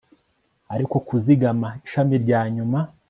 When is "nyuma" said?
2.55-2.79